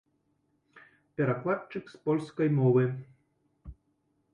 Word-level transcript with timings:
Перакладчык 1.21 1.85
з 1.95 2.03
польскай 2.09 2.47
мовы. 2.59 2.83